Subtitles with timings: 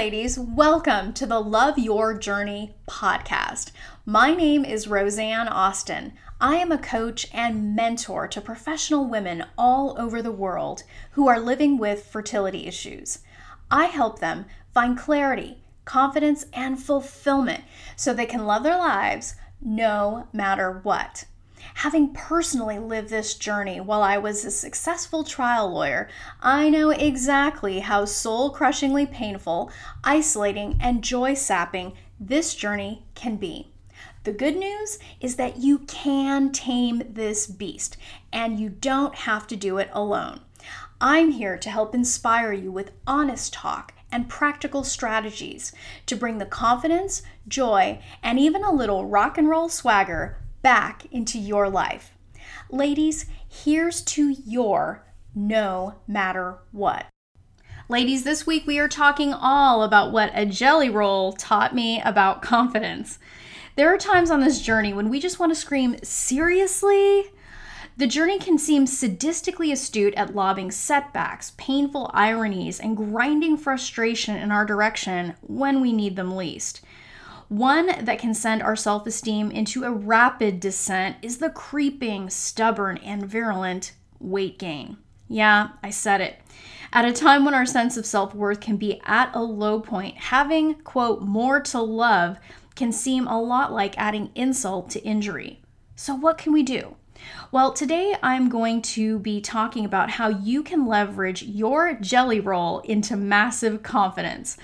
[0.00, 3.70] Ladies, welcome to the Love Your Journey podcast.
[4.06, 6.14] My name is Rosanne Austin.
[6.40, 11.38] I am a coach and mentor to professional women all over the world who are
[11.38, 13.18] living with fertility issues.
[13.70, 20.28] I help them find clarity, confidence, and fulfillment so they can love their lives no
[20.32, 21.26] matter what.
[21.74, 26.08] Having personally lived this journey while I was a successful trial lawyer,
[26.40, 29.70] I know exactly how soul crushingly painful,
[30.04, 33.72] isolating, and joy sapping this journey can be.
[34.24, 37.96] The good news is that you can tame this beast
[38.32, 40.40] and you don't have to do it alone.
[41.00, 45.72] I'm here to help inspire you with honest talk and practical strategies
[46.04, 51.38] to bring the confidence, joy, and even a little rock and roll swagger back into
[51.38, 52.12] your life.
[52.70, 57.06] Ladies, here's to your no matter what.
[57.88, 62.42] Ladies, this week we are talking all about what a jelly roll taught me about
[62.42, 63.18] confidence.
[63.76, 67.32] There are times on this journey when we just want to scream, seriously?
[67.96, 74.50] The journey can seem sadistically astute at lobbing setbacks, painful ironies, and grinding frustration in
[74.50, 76.80] our direction when we need them least.
[77.50, 82.96] One that can send our self esteem into a rapid descent is the creeping, stubborn,
[82.98, 84.98] and virulent weight gain.
[85.26, 86.38] Yeah, I said it.
[86.92, 90.16] At a time when our sense of self worth can be at a low point,
[90.16, 92.38] having, quote, more to love
[92.76, 95.60] can seem a lot like adding insult to injury.
[95.96, 96.94] So, what can we do?
[97.52, 102.80] Well, today I'm going to be talking about how you can leverage your jelly roll
[102.80, 104.56] into massive confidence.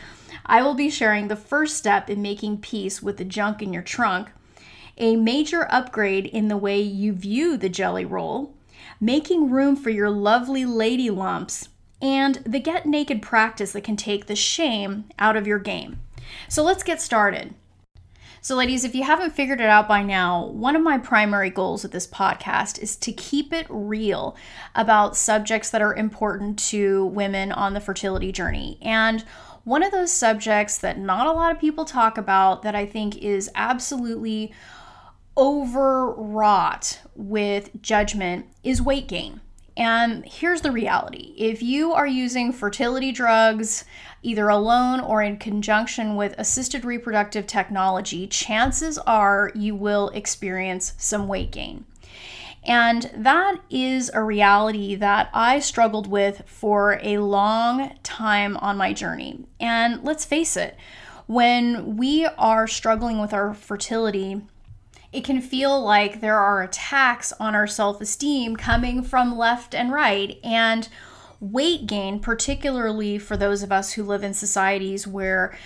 [0.44, 3.82] I will be sharing the first step in making peace with the junk in your
[3.82, 4.30] trunk,
[4.98, 8.54] a major upgrade in the way you view the jelly roll,
[9.00, 11.68] making room for your lovely lady lumps,
[12.00, 15.98] and the get naked practice that can take the shame out of your game.
[16.48, 17.54] So let's get started.
[18.46, 21.82] So, ladies, if you haven't figured it out by now, one of my primary goals
[21.82, 24.36] with this podcast is to keep it real
[24.76, 28.78] about subjects that are important to women on the fertility journey.
[28.80, 29.24] And
[29.64, 33.16] one of those subjects that not a lot of people talk about that I think
[33.16, 34.54] is absolutely
[35.36, 39.40] overwrought with judgment is weight gain.
[39.76, 43.84] And here's the reality if you are using fertility drugs,
[44.22, 51.28] either alone or in conjunction with assisted reproductive technology, chances are you will experience some
[51.28, 51.84] weight gain.
[52.64, 58.92] And that is a reality that I struggled with for a long time on my
[58.92, 59.44] journey.
[59.60, 60.76] And let's face it,
[61.26, 64.42] when we are struggling with our fertility,
[65.16, 69.90] it can feel like there are attacks on our self esteem coming from left and
[69.90, 70.38] right.
[70.44, 70.86] And
[71.40, 75.56] weight gain, particularly for those of us who live in societies where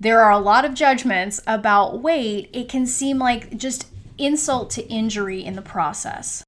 [0.00, 4.88] there are a lot of judgments about weight, it can seem like just insult to
[4.88, 6.42] injury in the process.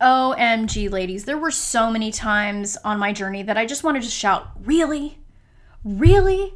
[0.00, 4.08] OMG, ladies, there were so many times on my journey that I just wanted to
[4.08, 5.18] shout, Really?
[5.82, 6.54] Really?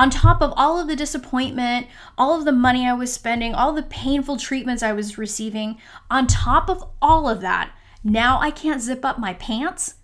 [0.00, 3.74] On top of all of the disappointment, all of the money I was spending, all
[3.74, 5.76] the painful treatments I was receiving,
[6.10, 7.72] on top of all of that,
[8.02, 9.96] now I can't zip up my pants?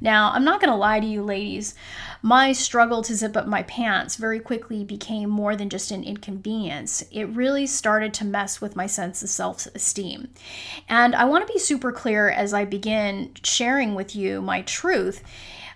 [0.00, 1.76] Now, I'm not to lie to you, ladies.
[2.22, 7.04] My struggle to zip up my pants very quickly became more than just an inconvenience.
[7.12, 10.30] It really started to mess with my sense of self esteem.
[10.88, 15.22] And I want to be super clear as I begin sharing with you my truth.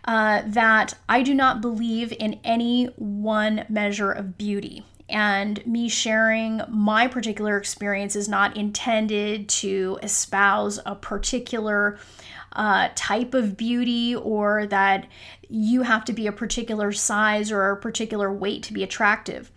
[0.05, 4.85] Uh, that I do not believe in any one measure of beauty.
[5.09, 11.99] And me sharing my particular experience is not intended to espouse a particular
[12.53, 15.07] uh, type of beauty or that
[15.49, 19.50] you have to be a particular size or a particular weight to be attractive.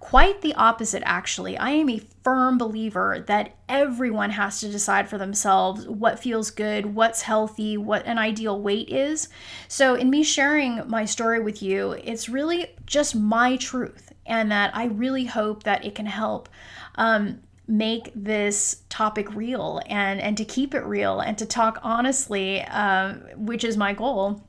[0.00, 1.58] Quite the opposite, actually.
[1.58, 6.94] I am a firm believer that everyone has to decide for themselves what feels good,
[6.94, 9.28] what's healthy, what an ideal weight is.
[9.66, 14.74] So, in me sharing my story with you, it's really just my truth, and that
[14.76, 16.48] I really hope that it can help
[16.94, 22.62] um, make this topic real and and to keep it real and to talk honestly
[22.62, 24.42] uh, which is my goal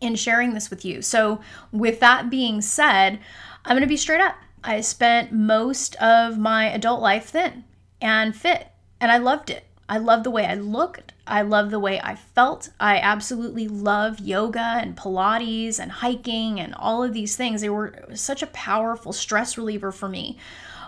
[0.00, 1.00] in sharing this with you.
[1.00, 1.40] So
[1.72, 3.20] with that being said
[3.64, 4.36] i'm going to be straight up.
[4.64, 7.64] I spent most of my adult life thin
[8.00, 8.68] and fit
[9.00, 9.64] and i loved it.
[9.88, 11.12] I loved the way i looked.
[11.28, 12.70] I loved the way i felt.
[12.80, 17.60] I absolutely love yoga and pilates and hiking and all of these things.
[17.60, 20.38] They were such a powerful stress reliever for me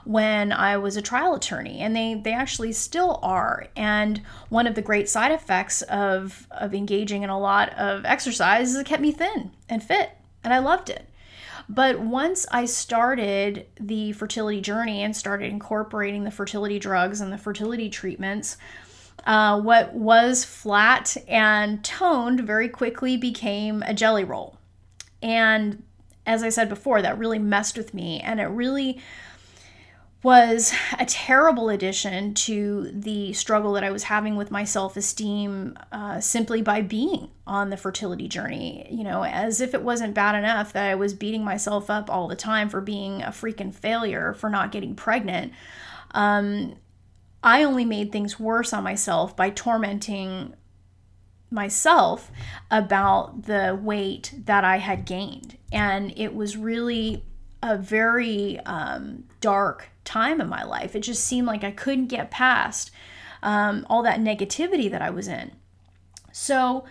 [0.04, 3.66] when I was a trial attorney, and they they actually still are.
[3.76, 8.70] And one of the great side effects of of engaging in a lot of exercise
[8.70, 10.10] is it kept me thin and fit,
[10.44, 11.06] and I loved it.
[11.68, 17.38] But once I started the fertility journey and started incorporating the fertility drugs and the
[17.38, 18.56] fertility treatments,
[19.24, 24.58] uh, what was flat and toned very quickly became a jelly roll.
[25.22, 25.84] And
[26.26, 29.00] as I said before, that really messed with me and it really
[30.22, 35.78] was a terrible addition to the struggle that I was having with my self esteem
[35.92, 38.86] uh, simply by being on the fertility journey.
[38.90, 42.28] You know, as if it wasn't bad enough that I was beating myself up all
[42.28, 45.52] the time for being a freaking failure, for not getting pregnant.
[46.10, 46.76] Um,
[47.42, 50.54] I only made things worse on myself by tormenting
[51.50, 52.30] myself
[52.70, 55.56] about the weight that I had gained.
[55.72, 57.24] And it was really
[57.62, 60.96] a very um, dark time in my life.
[60.96, 62.90] It just seemed like I couldn't get past
[63.42, 65.52] um, all that negativity that I was in.
[66.32, 66.84] So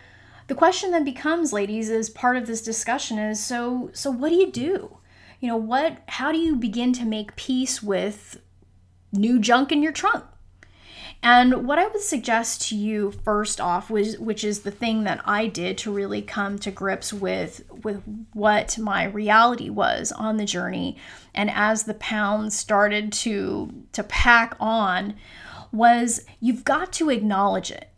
[0.47, 4.35] the question then becomes, ladies, is part of this discussion is so so what do
[4.35, 4.97] you do?
[5.39, 8.41] You know, what how do you begin to make peace with
[9.11, 10.23] new junk in your trunk?
[11.21, 15.21] And what I would suggest to you first off was which is the thing that
[15.25, 18.01] I did to really come to grips with with
[18.33, 20.97] what my reality was on the journey
[21.35, 25.15] and as the pounds started to to pack on
[25.73, 27.89] was you've got to acknowledge it.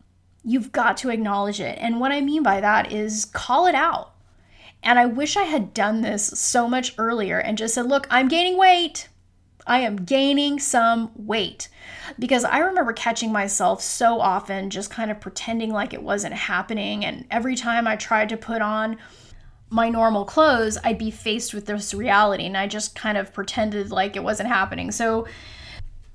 [0.43, 1.77] You've got to acknowledge it.
[1.79, 4.15] And what I mean by that is call it out.
[4.81, 8.27] And I wish I had done this so much earlier and just said, "Look, I'm
[8.27, 9.09] gaining weight.
[9.65, 11.69] I am gaining some weight
[12.17, 17.05] because I remember catching myself so often just kind of pretending like it wasn't happening.
[17.05, 18.97] And every time I tried to put on
[19.69, 23.91] my normal clothes, I'd be faced with this reality and I just kind of pretended
[23.91, 24.91] like it wasn't happening.
[24.91, 25.27] So,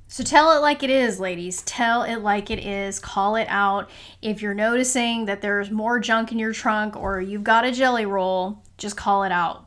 [0.08, 1.62] so tell it like it is, ladies.
[1.62, 2.98] Tell it like it is.
[2.98, 3.90] Call it out.
[4.22, 8.06] If you're noticing that there's more junk in your trunk or you've got a jelly
[8.06, 9.65] roll, just call it out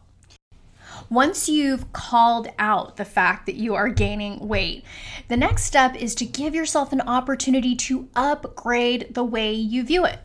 [1.09, 4.83] once you've called out the fact that you are gaining weight,
[5.27, 10.05] the next step is to give yourself an opportunity to upgrade the way you view
[10.05, 10.19] it.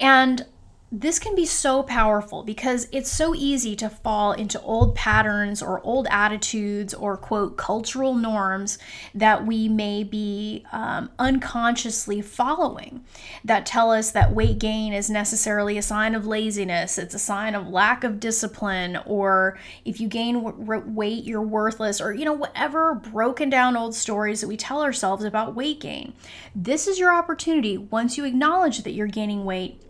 [0.00, 0.46] And
[0.94, 5.80] this can be so powerful because it's so easy to fall into old patterns or
[5.80, 8.78] old attitudes or quote cultural norms
[9.14, 13.02] that we may be um, unconsciously following
[13.42, 17.54] that tell us that weight gain is necessarily a sign of laziness it's a sign
[17.54, 22.32] of lack of discipline or if you gain w- weight you're worthless or you know
[22.34, 26.12] whatever broken down old stories that we tell ourselves about weight gain.
[26.54, 29.80] This is your opportunity once you acknowledge that you're gaining weight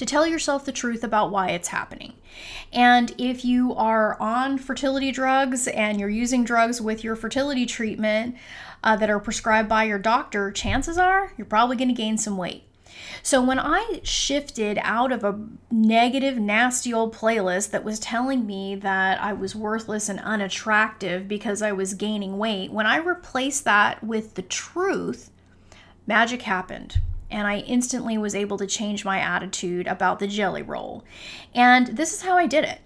[0.00, 2.14] to tell yourself the truth about why it's happening.
[2.72, 8.34] And if you are on fertility drugs and you're using drugs with your fertility treatment
[8.82, 12.38] uh, that are prescribed by your doctor, chances are you're probably going to gain some
[12.38, 12.64] weight.
[13.22, 15.38] So when I shifted out of a
[15.70, 21.60] negative, nasty old playlist that was telling me that I was worthless and unattractive because
[21.60, 25.30] I was gaining weight, when I replaced that with the truth,
[26.06, 27.00] magic happened
[27.30, 31.04] and I instantly was able to change my attitude about the jelly roll.
[31.54, 32.80] And this is how I did it.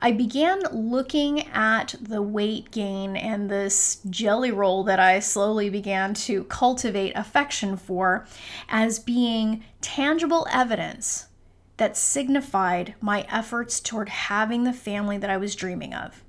[0.00, 6.14] I began looking at the weight gain and this jelly roll that I slowly began
[6.14, 8.26] to cultivate affection for
[8.68, 11.28] as being tangible evidence
[11.76, 16.22] that signified my efforts toward having the family that I was dreaming of.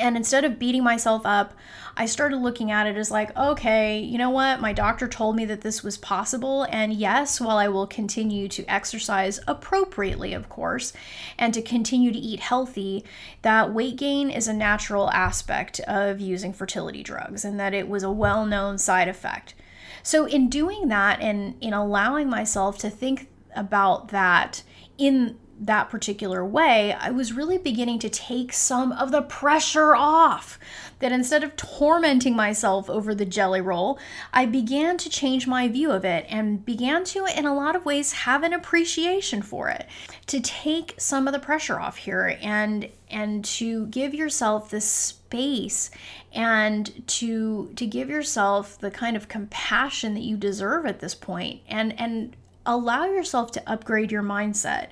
[0.00, 1.54] And instead of beating myself up,
[1.96, 4.60] I started looking at it as like, okay, you know what?
[4.60, 6.66] My doctor told me that this was possible.
[6.70, 10.92] And yes, while I will continue to exercise appropriately, of course,
[11.38, 13.04] and to continue to eat healthy,
[13.42, 18.02] that weight gain is a natural aspect of using fertility drugs and that it was
[18.02, 19.54] a well known side effect.
[20.02, 24.62] So, in doing that and in allowing myself to think about that
[24.96, 30.58] in that particular way, I was really beginning to take some of the pressure off.
[31.00, 33.98] That instead of tormenting myself over the jelly roll,
[34.32, 37.86] I began to change my view of it and began to, in a lot of
[37.86, 39.86] ways, have an appreciation for it.
[40.26, 45.90] To take some of the pressure off here and and to give yourself the space
[46.32, 51.60] and to to give yourself the kind of compassion that you deserve at this point
[51.68, 52.36] and and
[52.66, 54.88] allow yourself to upgrade your mindset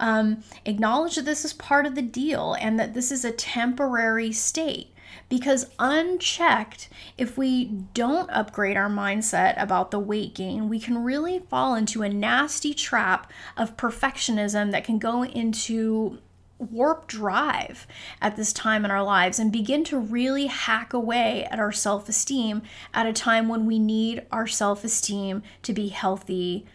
[0.00, 4.32] um, acknowledge that this is part of the deal and that this is a temporary
[4.32, 4.88] state.
[5.28, 11.38] Because unchecked, if we don't upgrade our mindset about the weight gain, we can really
[11.38, 16.18] fall into a nasty trap of perfectionism that can go into
[16.58, 17.86] warp drive
[18.20, 22.08] at this time in our lives and begin to really hack away at our self
[22.08, 26.66] esteem at a time when we need our self esteem to be healthy,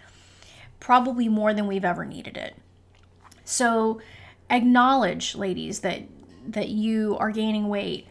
[0.80, 2.56] probably more than we've ever needed it.
[3.50, 4.00] So
[4.50, 6.04] acknowledge, ladies, that
[6.48, 8.08] that you are gaining weight,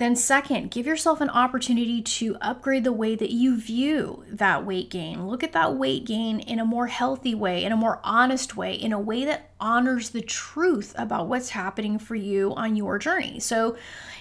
[0.00, 4.90] then, second, give yourself an opportunity to upgrade the way that you view that weight
[4.90, 5.28] gain.
[5.28, 8.74] Look at that weight gain in a more healthy way, in a more honest way,
[8.74, 13.40] in a way that honors the truth about what's happening for you on your journey.
[13.40, 13.76] So,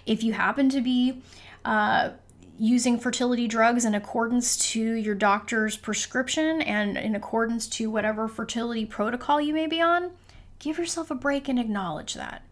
[0.06, 1.22] if you happen to be
[1.64, 2.12] uh,
[2.60, 8.86] using fertility drugs in accordance to your doctor's prescription and in accordance to whatever fertility
[8.86, 10.12] protocol you may be on,
[10.60, 12.44] give yourself a break and acknowledge that.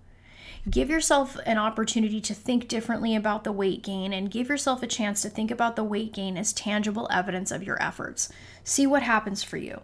[0.70, 4.88] Give yourself an opportunity to think differently about the weight gain and give yourself a
[4.88, 8.30] chance to think about the weight gain as tangible evidence of your efforts.
[8.66, 9.82] See what happens for you.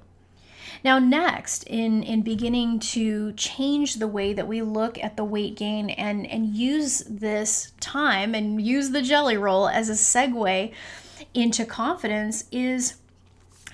[0.83, 5.55] Now, next, in, in beginning to change the way that we look at the weight
[5.55, 10.73] gain and, and use this time and use the jelly roll as a segue
[11.33, 12.95] into confidence, is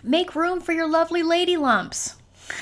[0.03, 2.15] make room for your lovely lady lumps.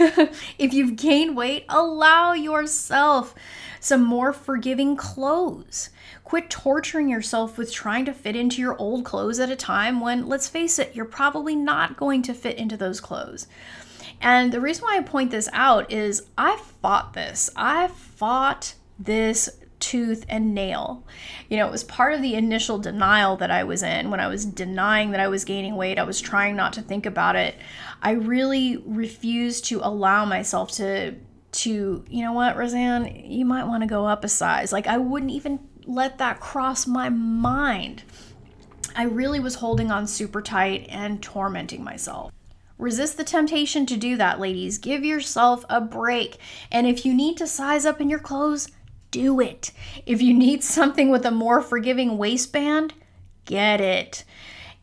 [0.58, 3.34] if you've gained weight, allow yourself
[3.79, 5.89] some more forgiving clothes.
[6.24, 10.27] Quit torturing yourself with trying to fit into your old clothes at a time when,
[10.27, 13.48] let's face it, you're probably not going to fit into those clothes.
[14.20, 17.50] And the reason why I point this out is I fought this.
[17.56, 19.50] I fought this
[19.80, 21.06] tooth and nail.
[21.50, 24.28] You know, it was part of the initial denial that I was in when I
[24.28, 26.00] was denying that I was gaining weight.
[26.00, 27.56] I was trying not to think about it.
[28.02, 31.16] I really refused to allow myself to
[31.54, 34.72] to, you know what, Rosanne, you might want to go up a size.
[34.72, 38.04] Like I wouldn't even let that cross my mind.
[38.96, 42.32] I really was holding on super tight and tormenting myself.
[42.78, 44.78] Resist the temptation to do that, ladies.
[44.78, 46.38] Give yourself a break.
[46.72, 48.70] And if you need to size up in your clothes,
[49.12, 49.72] do it.
[50.06, 52.94] If you need something with a more forgiving waistband,
[53.46, 54.24] get it.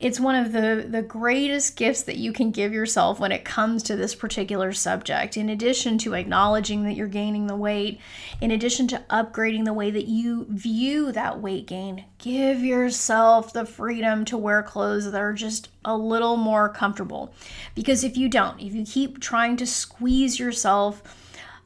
[0.00, 3.82] It's one of the, the greatest gifts that you can give yourself when it comes
[3.84, 5.36] to this particular subject.
[5.36, 8.00] In addition to acknowledging that you're gaining the weight,
[8.40, 13.64] in addition to upgrading the way that you view that weight gain, give yourself the
[13.64, 17.32] freedom to wear clothes that are just a little more comfortable.
[17.74, 21.02] Because if you don't, if you keep trying to squeeze yourself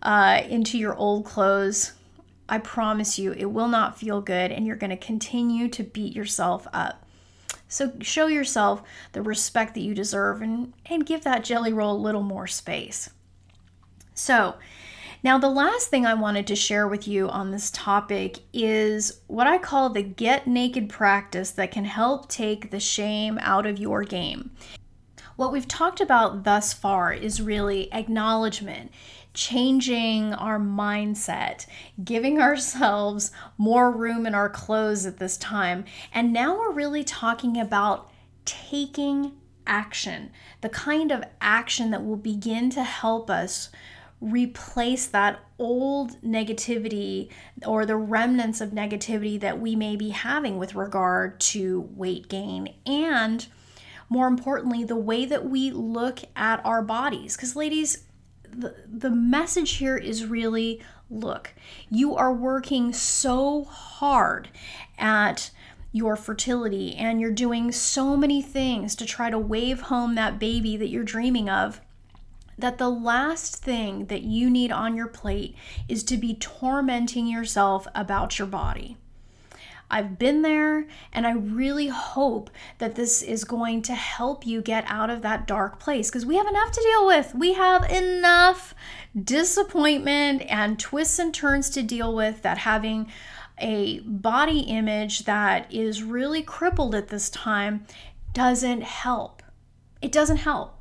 [0.03, 1.93] uh, into your old clothes,
[2.49, 6.15] I promise you, it will not feel good and you're going to continue to beat
[6.15, 7.05] yourself up.
[7.69, 11.99] So show yourself the respect that you deserve and, and give that jelly roll a
[11.99, 13.11] little more space.
[14.15, 14.57] So,
[15.23, 19.49] now, the last thing I wanted to share with you on this topic is what
[19.49, 24.05] I call the get naked practice that can help take the shame out of your
[24.05, 24.53] game.
[25.39, 28.91] What we've talked about thus far is really acknowledgement
[29.35, 31.65] changing our mindset,
[32.03, 35.85] giving ourselves more room in our clothes at this time.
[36.13, 38.11] And now we're really talking about
[38.45, 39.31] taking
[39.65, 43.71] action, the kind of action that will begin to help us
[44.21, 47.31] replace that old negativity
[47.65, 52.75] or the remnants of negativity that we may be having with regard to weight gain
[52.85, 53.47] and
[54.09, 58.05] more importantly the way that we look at our bodies because ladies
[58.51, 61.55] the, the message here is really look,
[61.91, 64.49] you are working so hard
[64.99, 65.51] at
[65.93, 70.77] your fertility and you're doing so many things to try to wave home that baby
[70.77, 71.81] that you're dreaming of
[72.59, 75.55] that the last thing that you need on your plate
[75.89, 78.97] is to be tormenting yourself about your body.
[79.91, 84.85] I've been there, and I really hope that this is going to help you get
[84.87, 87.35] out of that dark place because we have enough to deal with.
[87.35, 88.75] We have enough
[89.19, 93.11] disappointment and twists and turns to deal with that having
[93.59, 97.87] a body image that is really crippled at this time
[98.33, 99.43] doesn't help.
[100.03, 100.78] It doesn't help.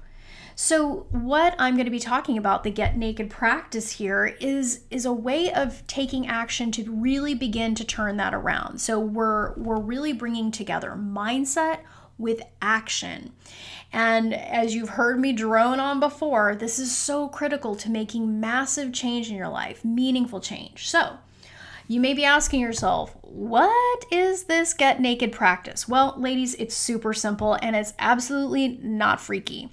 [0.59, 5.05] So what I'm going to be talking about the get naked practice here is is
[5.05, 8.81] a way of taking action to really begin to turn that around.
[8.81, 11.81] So we're we're really bringing together mindset
[12.17, 13.33] with action.
[13.93, 18.91] And as you've heard me drone on before, this is so critical to making massive
[18.91, 20.89] change in your life, meaningful change.
[20.89, 21.19] So,
[21.88, 25.88] you may be asking yourself, what is this get naked practice?
[25.88, 29.70] Well, ladies, it's super simple and it's absolutely not freaky.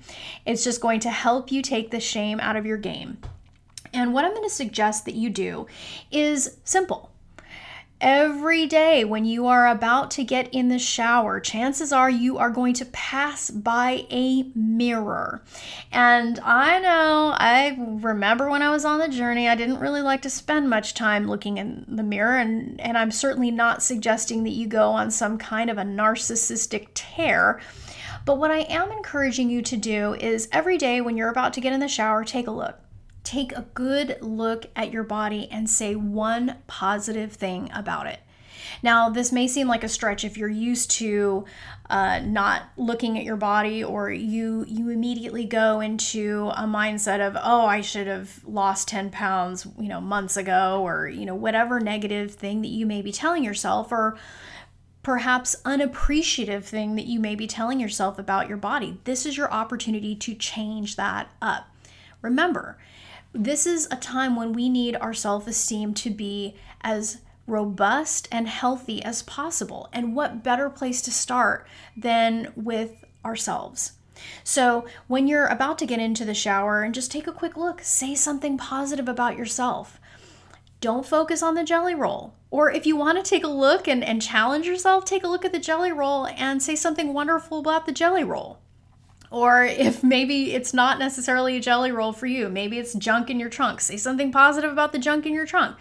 [0.46, 3.18] It's just going to help you take the shame out of your game.
[3.92, 5.66] And what I'm going to suggest that you do
[6.10, 7.10] is simple
[8.04, 12.50] every day when you are about to get in the shower, chances are you are
[12.50, 15.42] going to pass by a mirror.
[15.90, 20.20] And I know, I remember when I was on the journey, I didn't really like
[20.22, 24.50] to spend much time looking in the mirror, and, and I'm certainly not suggesting that
[24.50, 27.58] you go on some kind of a narcissistic tear.
[28.26, 31.60] But what I am encouraging you to do is every day when you're about to
[31.62, 32.83] get in the shower, take a look.
[33.24, 38.20] Take a good look at your body and say one positive thing about it.
[38.82, 41.44] Now, this may seem like a stretch if you're used to
[41.90, 47.36] uh, not looking at your body, or you you immediately go into a mindset of,
[47.42, 51.80] oh, I should have lost ten pounds, you know, months ago, or you know, whatever
[51.80, 54.16] negative thing that you may be telling yourself, or
[55.02, 58.98] perhaps unappreciative thing that you may be telling yourself about your body.
[59.04, 61.68] This is your opportunity to change that up.
[62.22, 62.78] Remember,
[63.34, 68.48] this is a time when we need our self esteem to be as robust and
[68.48, 69.88] healthy as possible.
[69.92, 73.92] And what better place to start than with ourselves?
[74.44, 77.80] So, when you're about to get into the shower and just take a quick look,
[77.82, 80.00] say something positive about yourself.
[80.80, 82.34] Don't focus on the jelly roll.
[82.50, 85.44] Or if you want to take a look and, and challenge yourself, take a look
[85.44, 88.60] at the jelly roll and say something wonderful about the jelly roll.
[89.30, 93.40] Or if maybe it's not necessarily a jelly roll for you, maybe it's junk in
[93.40, 95.76] your trunk, say something positive about the junk in your trunk.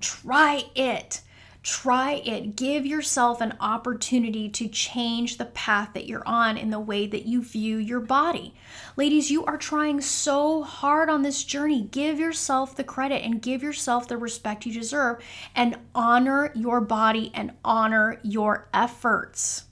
[0.00, 1.22] Try it.
[1.62, 2.54] Try it.
[2.54, 7.26] Give yourself an opportunity to change the path that you're on in the way that
[7.26, 8.54] you view your body.
[8.96, 11.88] Ladies, you are trying so hard on this journey.
[11.90, 15.22] Give yourself the credit and give yourself the respect you deserve
[15.54, 19.64] and honor your body and honor your efforts.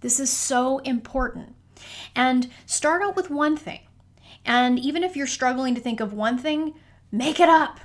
[0.00, 1.54] This is so important.
[2.14, 3.80] And start out with one thing.
[4.44, 6.74] And even if you're struggling to think of one thing,
[7.10, 7.80] make it up.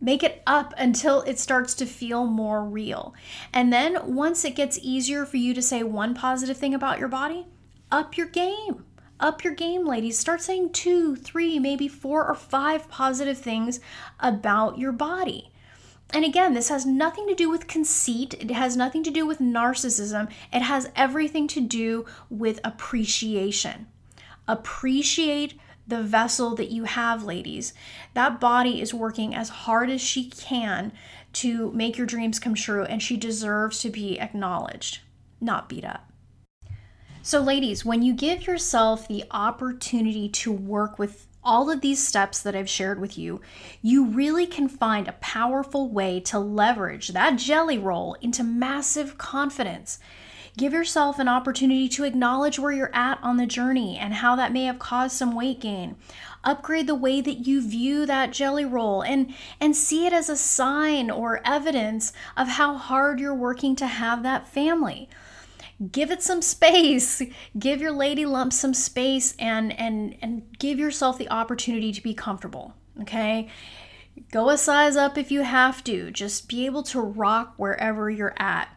[0.00, 3.14] Make it up until it starts to feel more real.
[3.52, 7.08] And then once it gets easier for you to say one positive thing about your
[7.08, 7.46] body,
[7.90, 8.84] up your game.
[9.20, 10.16] Up your game, ladies.
[10.16, 13.80] Start saying two, three, maybe four or five positive things
[14.20, 15.50] about your body.
[16.14, 18.34] And again, this has nothing to do with conceit.
[18.34, 20.30] It has nothing to do with narcissism.
[20.52, 23.88] It has everything to do with appreciation.
[24.46, 25.54] Appreciate
[25.86, 27.74] the vessel that you have, ladies.
[28.14, 30.92] That body is working as hard as she can
[31.34, 35.00] to make your dreams come true, and she deserves to be acknowledged,
[35.40, 36.10] not beat up.
[37.22, 42.42] So, ladies, when you give yourself the opportunity to work with all of these steps
[42.42, 43.40] that I've shared with you,
[43.80, 49.98] you really can find a powerful way to leverage that jelly roll into massive confidence.
[50.58, 54.52] Give yourself an opportunity to acknowledge where you're at on the journey and how that
[54.52, 55.96] may have caused some weight gain.
[56.44, 60.36] Upgrade the way that you view that jelly roll and, and see it as a
[60.36, 65.08] sign or evidence of how hard you're working to have that family.
[65.92, 67.22] Give it some space.
[67.58, 72.14] Give your lady lump some space and and and give yourself the opportunity to be
[72.14, 72.74] comfortable.
[73.00, 73.48] Okay?
[74.32, 76.10] Go a size up if you have to.
[76.10, 78.68] Just be able to rock wherever you're at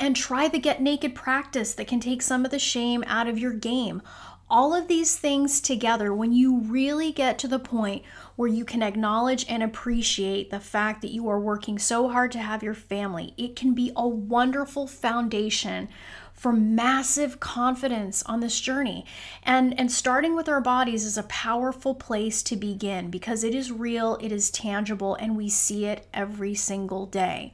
[0.00, 3.38] and try the get naked practice that can take some of the shame out of
[3.38, 4.02] your game.
[4.48, 8.02] All of these things together, when you really get to the point
[8.40, 12.38] where you can acknowledge and appreciate the fact that you are working so hard to
[12.38, 15.86] have your family, it can be a wonderful foundation
[16.32, 19.04] for massive confidence on this journey.
[19.42, 23.70] And and starting with our bodies is a powerful place to begin because it is
[23.70, 27.52] real, it is tangible and we see it every single day.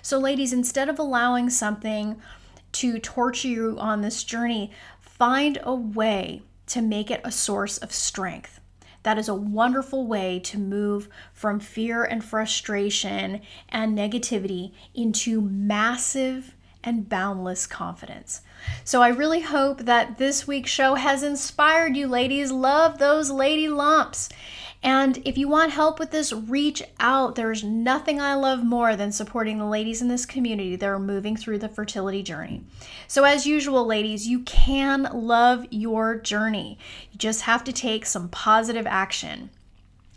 [0.00, 2.22] So, ladies, instead of allowing something
[2.74, 7.90] to torture you on this journey, find a way to make it a source of
[7.92, 8.59] strength.
[9.02, 16.54] That is a wonderful way to move from fear and frustration and negativity into massive
[16.82, 18.42] and boundless confidence.
[18.84, 22.50] So I really hope that this week's show has inspired you, ladies.
[22.50, 24.28] Love those lady lumps.
[24.82, 27.34] And if you want help with this, reach out.
[27.34, 31.36] There's nothing I love more than supporting the ladies in this community that are moving
[31.36, 32.64] through the fertility journey.
[33.06, 36.78] So, as usual, ladies, you can love your journey.
[37.12, 39.50] You just have to take some positive action.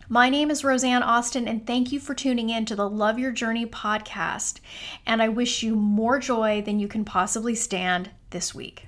[0.08, 3.32] My name is Rosanne Austin, and thank you for tuning in to the Love Your
[3.32, 4.60] Journey podcast.
[5.06, 8.88] And I wish you more joy than you can possibly stand this week.